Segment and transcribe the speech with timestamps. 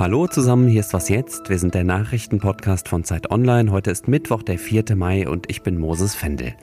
[0.00, 1.50] Hallo zusammen, hier ist was jetzt.
[1.50, 3.70] Wir sind der Nachrichtenpodcast von Zeit Online.
[3.70, 4.96] Heute ist Mittwoch, der 4.
[4.96, 6.54] Mai und ich bin Moses Fendel.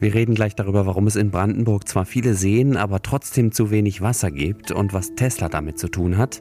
[0.00, 4.00] Wir reden gleich darüber, warum es in Brandenburg zwar viele Seen, aber trotzdem zu wenig
[4.00, 6.40] Wasser gibt und was Tesla damit zu tun hat.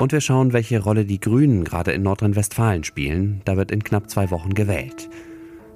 [0.00, 3.40] Und wir schauen, welche Rolle die Grünen gerade in Nordrhein-Westfalen spielen.
[3.44, 5.08] Da wird in knapp zwei Wochen gewählt.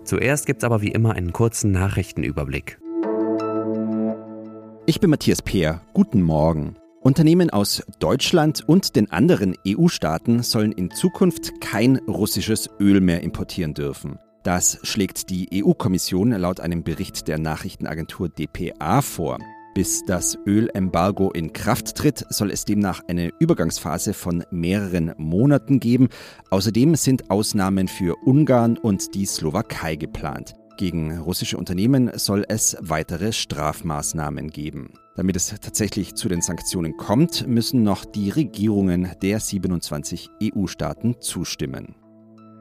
[0.03, 2.81] Zuerst gibt es aber wie immer einen kurzen Nachrichtenüberblick.
[4.87, 5.81] Ich bin Matthias Peer.
[5.93, 6.75] Guten Morgen.
[7.03, 13.75] Unternehmen aus Deutschland und den anderen EU-Staaten sollen in Zukunft kein russisches Öl mehr importieren
[13.75, 14.19] dürfen.
[14.45, 19.39] Das schlägt die EU-Kommission laut einem Bericht der Nachrichtenagentur dpa vor.
[19.75, 26.09] Bis das Ölembargo in Kraft tritt, soll es demnach eine Übergangsphase von mehreren Monaten geben.
[26.51, 30.55] Außerdem sind Ausnahmen für Ungarn und die Slowakei geplant.
[30.77, 34.93] Gegen russische Unternehmen soll es weitere Strafmaßnahmen geben.
[35.15, 41.97] Damit es tatsächlich zu den Sanktionen kommt, müssen noch die Regierungen der 27 EU-Staaten zustimmen.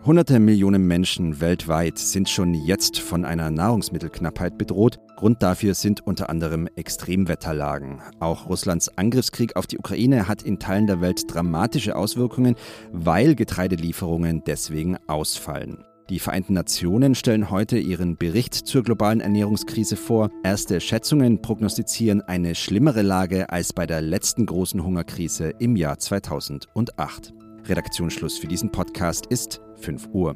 [0.03, 5.00] Hunderte Millionen Menschen weltweit sind schon jetzt von einer Nahrungsmittelknappheit bedroht.
[5.16, 8.02] Grund dafür sind unter anderem Extremwetterlagen.
[8.20, 12.56] Auch Russlands Angriffskrieg auf die Ukraine hat in Teilen der Welt dramatische Auswirkungen,
[12.92, 15.86] weil Getreidelieferungen deswegen ausfallen.
[16.12, 20.30] Die Vereinten Nationen stellen heute ihren Bericht zur globalen Ernährungskrise vor.
[20.44, 27.34] Erste Schätzungen prognostizieren eine schlimmere Lage als bei der letzten großen Hungerkrise im Jahr 2008.
[27.64, 30.36] Redaktionsschluss für diesen Podcast ist 5 Uhr.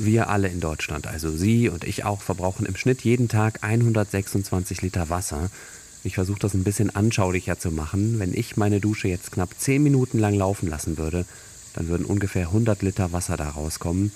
[0.00, 4.80] Wir alle in Deutschland, also Sie und ich auch, verbrauchen im Schnitt jeden Tag 126
[4.82, 5.50] Liter Wasser.
[6.04, 8.20] Ich versuche das ein bisschen anschaulicher zu machen.
[8.20, 11.26] Wenn ich meine Dusche jetzt knapp 10 Minuten lang laufen lassen würde,
[11.74, 14.12] dann würden ungefähr 100 Liter Wasser da rauskommen.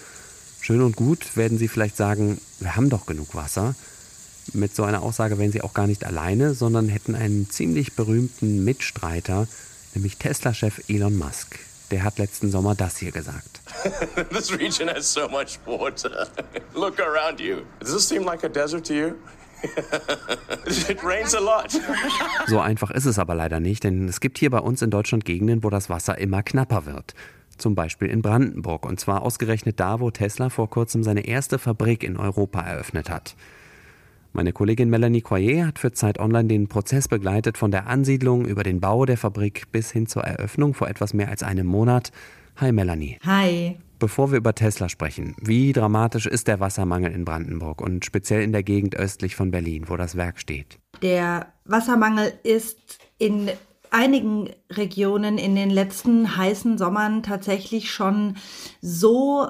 [0.61, 3.75] Schön und gut werden Sie vielleicht sagen, wir haben doch genug Wasser.
[4.53, 8.65] Mit so einer Aussage wären Sie auch gar nicht alleine, sondern hätten einen ziemlich berühmten
[8.65, 9.49] Mitstreiter,
[9.97, 11.59] nämlich Tesla-Chef Elon Musk.
[11.91, 13.62] Der hat letzten Sommer das hier gesagt.
[14.31, 16.29] This region has so much water.
[16.75, 17.63] Look around you.
[17.81, 19.15] Does this seem like a desert to you?
[20.89, 21.71] It rains a lot.
[22.49, 25.25] So einfach ist es aber leider nicht, denn es gibt hier bei uns in Deutschland
[25.25, 27.15] Gegenden, wo das Wasser immer knapper wird
[27.63, 32.03] zum Beispiel in Brandenburg, und zwar ausgerechnet da, wo Tesla vor kurzem seine erste Fabrik
[32.03, 33.37] in Europa eröffnet hat.
[34.35, 38.63] Meine Kollegin Melanie Coyer hat für Zeit Online den Prozess begleitet von der Ansiedlung über
[38.63, 42.13] den Bau der Fabrik bis hin zur Eröffnung vor etwas mehr als einem Monat.
[42.57, 43.19] Hi Melanie.
[43.25, 43.79] Hi.
[43.99, 48.53] Bevor wir über Tesla sprechen, wie dramatisch ist der Wassermangel in Brandenburg und speziell in
[48.53, 50.79] der Gegend östlich von Berlin, wo das Werk steht?
[51.03, 53.51] Der Wassermangel ist in
[53.91, 58.37] einigen Regionen in den letzten heißen Sommern tatsächlich schon
[58.81, 59.49] so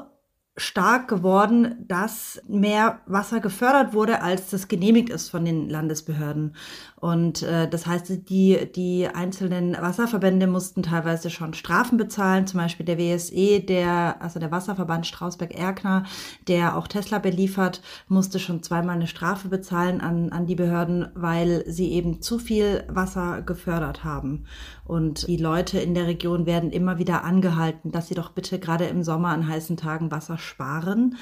[0.57, 6.55] stark geworden, dass mehr Wasser gefördert wurde, als das genehmigt ist von den Landesbehörden.
[6.97, 12.85] Und äh, das heißt, die, die einzelnen Wasserverbände mussten teilweise schon Strafen bezahlen, zum Beispiel
[12.85, 16.05] der WSE, der, also der Wasserverband Strausberg-Erkner,
[16.49, 21.65] der auch Tesla beliefert, musste schon zweimal eine Strafe bezahlen an, an die Behörden, weil
[21.67, 24.45] sie eben zu viel Wasser gefördert haben.
[24.85, 28.85] Und die Leute in der Region werden immer wieder angehalten, dass sie doch bitte gerade
[28.85, 31.17] im Sommer an heißen Tagen Wasser sparen.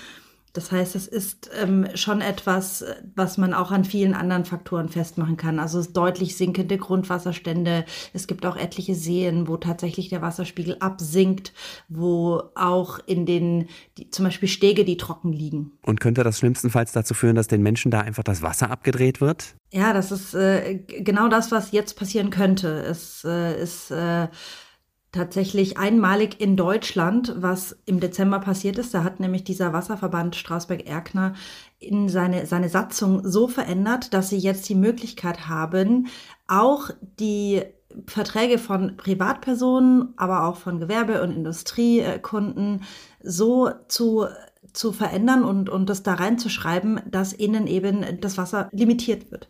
[0.53, 5.37] Das heißt, es ist ähm, schon etwas, was man auch an vielen anderen Faktoren festmachen
[5.37, 5.61] kann.
[5.61, 7.85] Also deutlich sinkende Grundwasserstände.
[8.15, 11.53] Es gibt auch etliche Seen, wo tatsächlich der Wasserspiegel absinkt,
[11.89, 15.73] wo auch in den, die, zum Beispiel Stege, die trocken liegen.
[15.83, 19.55] Und könnte das schlimmstenfalls dazu führen, dass den Menschen da einfach das Wasser abgedreht wird?
[19.71, 22.83] Ja, das ist äh, genau das, was jetzt passieren könnte.
[22.83, 24.27] Es äh, ist äh,
[25.13, 28.95] tatsächlich einmalig in Deutschland, was im Dezember passiert ist.
[28.95, 31.35] Da hat nämlich dieser Wasserverband Strausberg-Erkner
[31.79, 36.09] in seine, seine Satzung so verändert, dass sie jetzt die Möglichkeit haben,
[36.47, 37.63] auch die
[38.07, 42.83] Verträge von Privatpersonen, aber auch von Gewerbe- und Industriekunden
[43.23, 44.27] so zu
[44.73, 49.49] zu verändern und, und das da reinzuschreiben, dass ihnen eben das Wasser limitiert wird.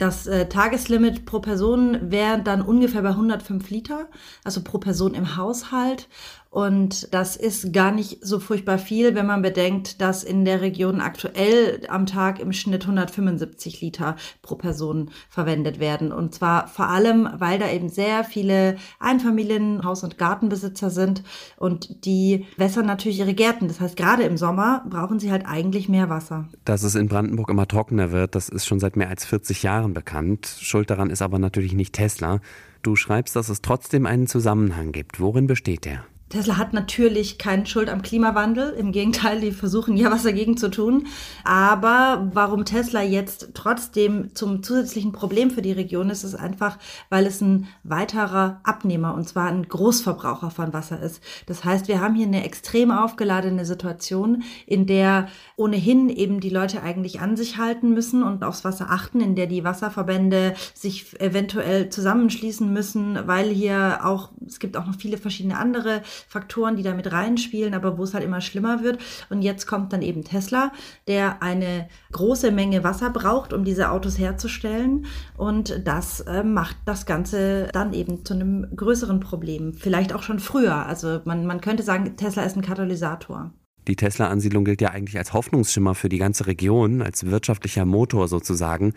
[0.00, 4.08] Das äh, Tageslimit pro Person wäre dann ungefähr bei 105 Liter,
[4.44, 6.08] also pro Person im Haushalt.
[6.50, 11.00] Und das ist gar nicht so furchtbar viel, wenn man bedenkt, dass in der Region
[11.00, 16.10] aktuell am Tag im Schnitt 175 Liter pro Person verwendet werden.
[16.10, 21.22] Und zwar vor allem, weil da eben sehr viele Einfamilien, Haus- und Gartenbesitzer sind
[21.56, 23.68] und die wässern natürlich ihre Gärten.
[23.68, 26.48] Das heißt, gerade im Sommer brauchen sie halt eigentlich mehr Wasser.
[26.64, 29.89] Dass es in Brandenburg immer trockener wird, das ist schon seit mehr als 40 Jahren
[29.94, 30.46] bekannt.
[30.60, 32.40] Schuld daran ist aber natürlich nicht Tesla.
[32.82, 35.20] Du schreibst, dass es trotzdem einen Zusammenhang gibt.
[35.20, 36.04] Worin besteht der?
[36.30, 38.70] Tesla hat natürlich keine Schuld am Klimawandel.
[38.70, 41.08] Im Gegenteil, die versuchen ja was dagegen zu tun.
[41.42, 46.78] Aber warum Tesla jetzt trotzdem zum zusätzlichen Problem für die Region ist, ist einfach,
[47.08, 51.20] weil es ein weiterer Abnehmer und zwar ein Großverbraucher von Wasser ist.
[51.46, 56.84] Das heißt, wir haben hier eine extrem aufgeladene Situation, in der ohnehin eben die Leute
[56.84, 61.88] eigentlich an sich halten müssen und aufs Wasser achten, in der die Wasserverbände sich eventuell
[61.88, 66.94] zusammenschließen müssen, weil hier auch, es gibt auch noch viele verschiedene andere Faktoren, die da
[66.94, 68.98] mit reinspielen, aber wo es halt immer schlimmer wird.
[69.28, 70.72] Und jetzt kommt dann eben Tesla,
[71.06, 75.06] der eine große Menge Wasser braucht, um diese Autos herzustellen.
[75.36, 79.74] Und das äh, macht das Ganze dann eben zu einem größeren Problem.
[79.74, 80.86] Vielleicht auch schon früher.
[80.86, 83.52] Also man, man könnte sagen, Tesla ist ein Katalysator.
[83.88, 88.92] Die Tesla-Ansiedlung gilt ja eigentlich als Hoffnungsschimmer für die ganze Region, als wirtschaftlicher Motor sozusagen.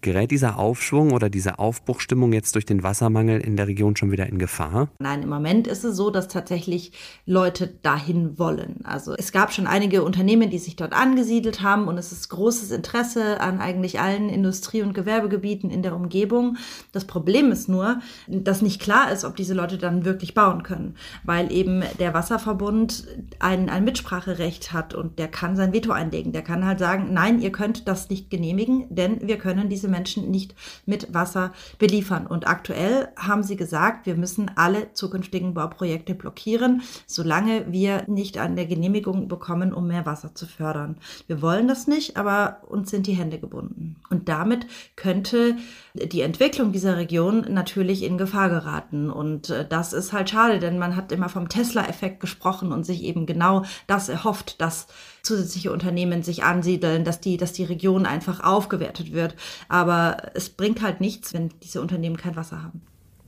[0.00, 4.26] Gerät dieser Aufschwung oder diese Aufbruchstimmung jetzt durch den Wassermangel in der Region schon wieder
[4.26, 4.88] in Gefahr?
[4.98, 6.92] Nein, im Moment ist es so, dass tatsächlich
[7.26, 8.80] Leute dahin wollen.
[8.84, 12.70] Also es gab schon einige Unternehmen, die sich dort angesiedelt haben und es ist großes
[12.70, 16.56] Interesse an eigentlich allen Industrie- und Gewerbegebieten in der Umgebung.
[16.92, 20.94] Das Problem ist nur, dass nicht klar ist, ob diese Leute dann wirklich bauen können,
[21.24, 23.06] weil eben der Wasserverbund
[23.38, 26.32] ein, ein Mitspracherecht hat und der kann sein Veto einlegen.
[26.32, 29.90] Der kann halt sagen, nein, ihr könnt das nicht genehmigen, denn wir können diese diese
[29.90, 30.54] Menschen nicht
[30.86, 32.26] mit Wasser beliefern.
[32.26, 38.56] Und aktuell haben sie gesagt, wir müssen alle zukünftigen Bauprojekte blockieren, solange wir nicht an
[38.56, 40.96] der Genehmigung bekommen, um mehr Wasser zu fördern.
[41.26, 43.96] Wir wollen das nicht, aber uns sind die Hände gebunden.
[44.10, 45.56] Und damit könnte
[45.94, 49.10] die Entwicklung dieser Region natürlich in Gefahr geraten.
[49.10, 53.02] Und äh, das ist halt schade, denn man hat immer vom Tesla-Effekt gesprochen und sich
[53.02, 54.86] eben genau das erhofft, dass
[55.28, 59.36] zusätzliche Unternehmen sich ansiedeln, dass die, dass die Region einfach aufgewertet wird.
[59.68, 62.80] Aber es bringt halt nichts, wenn diese Unternehmen kein Wasser haben.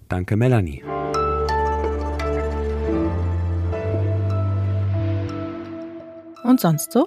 [0.08, 0.82] Danke, Melanie.
[6.43, 7.06] Und sonst so?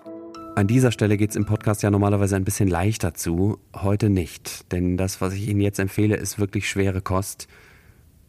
[0.55, 3.57] An dieser Stelle geht es im Podcast ja normalerweise ein bisschen leichter zu.
[3.75, 4.71] Heute nicht.
[4.71, 7.47] Denn das, was ich Ihnen jetzt empfehle, ist wirklich schwere Kost.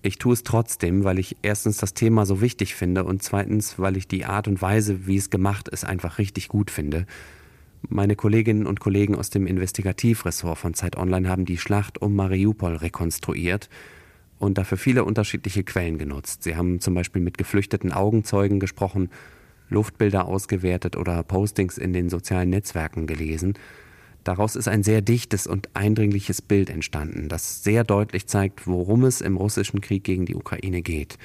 [0.07, 3.97] Ich tue es trotzdem, weil ich erstens das Thema so wichtig finde und zweitens, weil
[3.97, 7.07] ich die Art und Weise, wie es gemacht ist, einfach richtig gut finde.
[7.89, 12.77] Meine Kolleginnen und Kollegen aus dem Investigativressort von Zeit Online haben die Schlacht um Mariupol
[12.77, 13.71] rekonstruiert
[14.39, 16.43] und dafür viele unterschiedliche Quellen genutzt.
[16.43, 19.09] Sie haben zum Beispiel mit geflüchteten Augenzeugen gesprochen
[19.71, 23.55] Luftbilder ausgewertet oder Postings in den sozialen Netzwerken gelesen.
[24.25, 29.21] Daraus ist ein sehr dichtes und eindringliches Bild entstanden, das sehr deutlich zeigt, worum es
[29.21, 31.19] im russischen Krieg gegen die Ukraine geht.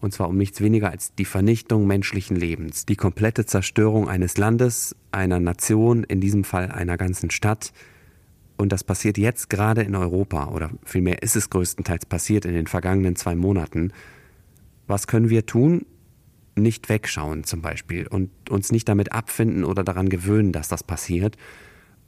[0.00, 4.94] Und zwar um nichts weniger als die Vernichtung menschlichen Lebens, die komplette Zerstörung eines Landes,
[5.10, 7.72] einer Nation, in diesem Fall einer ganzen Stadt.
[8.58, 12.66] Und das passiert jetzt gerade in Europa, oder vielmehr ist es größtenteils passiert in den
[12.66, 13.92] vergangenen zwei Monaten.
[14.86, 15.86] Was können wir tun?
[16.56, 21.36] nicht wegschauen zum Beispiel und uns nicht damit abfinden oder daran gewöhnen, dass das passiert.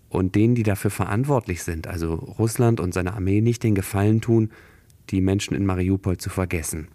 [0.08, 4.50] Und denen, die dafür verantwortlich sind, also Russland und seine Armee, nicht den Gefallen tun,
[5.10, 6.88] die Menschen in Mariupol zu vergessen.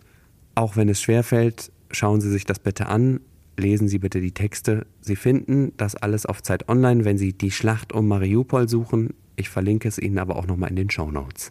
[0.56, 3.20] Auch wenn es schwerfällt, schauen Sie sich das bitte an,
[3.58, 4.86] lesen Sie bitte die Texte.
[5.02, 9.14] Sie finden das alles auf Zeit Online, wenn Sie die Schlacht um Mariupol suchen.
[9.36, 11.50] Ich verlinke es Ihnen aber auch nochmal in den Show Notes.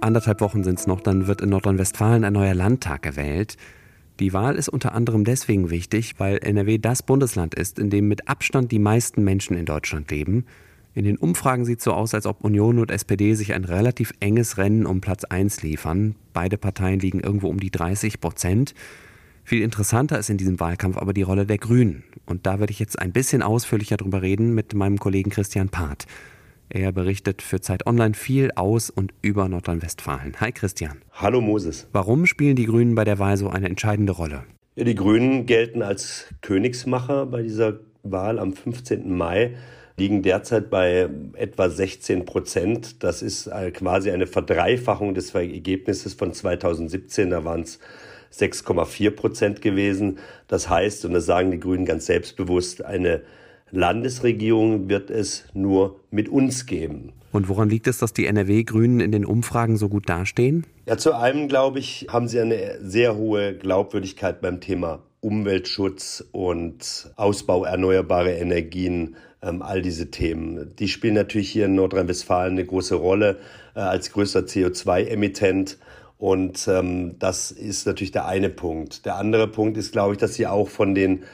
[0.00, 3.56] Anderthalb Wochen sind es noch, dann wird in Nordrhein-Westfalen ein neuer Landtag gewählt.
[4.20, 8.28] Die Wahl ist unter anderem deswegen wichtig, weil NRW das Bundesland ist, in dem mit
[8.28, 10.44] Abstand die meisten Menschen in Deutschland leben.
[10.94, 14.12] In den Umfragen sieht es so aus, als ob Union und SPD sich ein relativ
[14.18, 16.16] enges Rennen um Platz 1 liefern.
[16.32, 18.74] Beide Parteien liegen irgendwo um die 30 Prozent.
[19.44, 22.02] Viel interessanter ist in diesem Wahlkampf aber die Rolle der Grünen.
[22.26, 26.06] Und da werde ich jetzt ein bisschen ausführlicher drüber reden mit meinem Kollegen Christian Part.
[26.70, 30.38] Er berichtet für Zeit Online viel aus und über Nordrhein-Westfalen.
[30.38, 31.00] Hi Christian.
[31.12, 31.88] Hallo Moses.
[31.92, 34.44] Warum spielen die Grünen bei der Wahl so eine entscheidende Rolle?
[34.76, 39.10] Ja, die Grünen gelten als Königsmacher bei dieser Wahl am 15.
[39.16, 39.54] Mai,
[39.96, 43.02] liegen derzeit bei etwa 16 Prozent.
[43.02, 47.30] Das ist quasi eine Verdreifachung des Ergebnisses von 2017.
[47.30, 47.78] Da waren es
[48.34, 50.18] 6,4 Prozent gewesen.
[50.48, 53.22] Das heißt, und das sagen die Grünen ganz selbstbewusst, eine
[53.70, 57.12] Landesregierung wird es nur mit uns geben.
[57.30, 60.66] Und woran liegt es, dass die NRW-Grünen in den Umfragen so gut dastehen?
[60.86, 67.12] Ja, zu einem, glaube ich, haben sie eine sehr hohe Glaubwürdigkeit beim Thema Umweltschutz und
[67.16, 70.74] Ausbau erneuerbarer Energien, ähm, all diese Themen.
[70.78, 73.38] Die spielen natürlich hier in Nordrhein-Westfalen eine große Rolle
[73.74, 75.78] äh, als größter CO2-Emittent.
[76.18, 79.06] Und ähm, das ist natürlich der eine Punkt.
[79.06, 81.24] Der andere Punkt ist, glaube ich, dass sie auch von den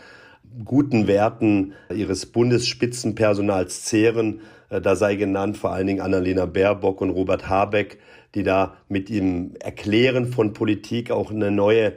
[0.65, 4.41] guten Werten ihres Bundesspitzenpersonals zehren.
[4.71, 7.99] Äh, da sei genannt vor allen Dingen Annalena Baerbock und Robert Habeck,
[8.35, 11.95] die da mit dem Erklären von Politik auch eine neue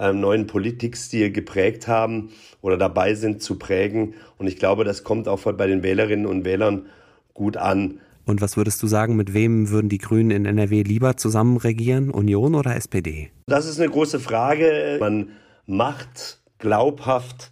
[0.00, 2.30] einen neuen Politikstil geprägt haben
[2.62, 4.14] oder dabei sind zu prägen.
[4.38, 6.86] Und ich glaube, das kommt auch bei den Wählerinnen und Wählern
[7.34, 8.00] gut an.
[8.24, 12.10] Und was würdest du sagen, mit wem würden die Grünen in NRW lieber zusammen regieren,
[12.10, 13.30] Union oder SPD?
[13.46, 14.96] Das ist eine große Frage.
[15.00, 15.30] Man
[15.66, 17.50] macht glaubhaft,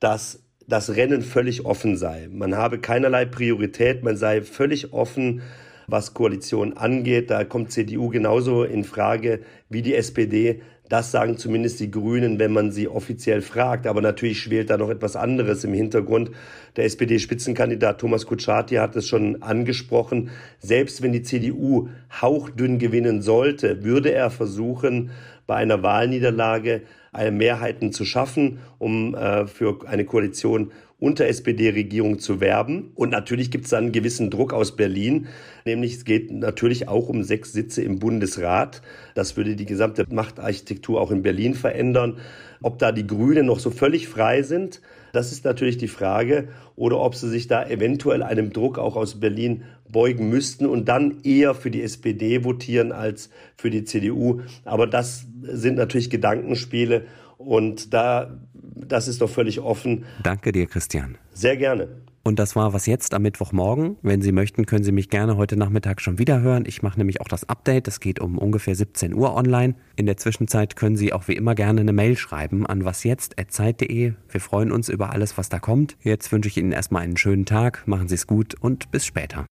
[0.00, 2.28] dass das Rennen völlig offen sei.
[2.30, 5.42] Man habe keinerlei Priorität, man sei völlig offen,
[5.86, 7.30] was Koalition angeht.
[7.30, 9.40] Da kommt CDU genauso in Frage
[9.70, 10.60] wie die SPD.
[10.90, 13.86] Das sagen zumindest die Grünen, wenn man sie offiziell fragt.
[13.86, 16.30] Aber natürlich schwelt da noch etwas anderes im Hintergrund.
[16.76, 20.30] Der SPD-Spitzenkandidat Thomas Kutschaty hat es schon angesprochen.
[20.58, 21.88] Selbst wenn die CDU
[22.20, 25.10] hauchdünn gewinnen sollte, würde er versuchen,
[25.46, 32.90] bei einer Wahlniederlage Mehrheiten zu schaffen, um äh, für eine Koalition unter SPD-Regierung zu werben.
[32.94, 35.28] Und natürlich gibt es dann einen gewissen Druck aus Berlin,
[35.64, 38.82] nämlich es geht natürlich auch um sechs Sitze im Bundesrat.
[39.14, 42.18] Das würde die gesamte Machtarchitektur auch in Berlin verändern.
[42.62, 44.80] Ob da die Grünen noch so völlig frei sind,
[45.12, 46.48] das ist natürlich die Frage.
[46.76, 51.22] Oder ob sie sich da eventuell einem Druck auch aus Berlin beugen müssten und dann
[51.22, 54.42] eher für die SPD votieren als für die CDU.
[54.64, 57.06] Aber das sind natürlich Gedankenspiele
[57.38, 60.04] und da, das ist doch völlig offen.
[60.22, 61.16] Danke dir, Christian.
[61.32, 61.88] Sehr gerne.
[62.24, 63.96] Und das war was jetzt am Mittwochmorgen.
[64.02, 66.64] Wenn Sie möchten, können Sie mich gerne heute Nachmittag schon wieder hören.
[66.66, 67.86] Ich mache nämlich auch das Update.
[67.86, 69.74] Das geht um ungefähr 17 Uhr online.
[69.96, 74.12] In der Zwischenzeit können Sie auch wie immer gerne eine Mail schreiben an wasjetzt.zeit.de.
[74.28, 75.96] Wir freuen uns über alles, was da kommt.
[76.02, 77.86] Jetzt wünsche ich Ihnen erstmal einen schönen Tag.
[77.86, 79.46] Machen Sie es gut und bis später.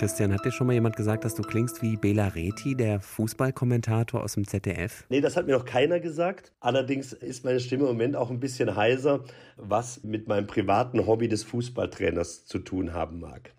[0.00, 4.22] Christian, hat dir schon mal jemand gesagt, dass du klingst wie Bela Reti, der Fußballkommentator
[4.22, 5.04] aus dem ZDF?
[5.10, 6.52] Nee, das hat mir noch keiner gesagt.
[6.58, 9.24] Allerdings ist meine Stimme im Moment auch ein bisschen heiser,
[9.58, 13.42] was mit meinem privaten Hobby des Fußballtrainers zu tun haben mag.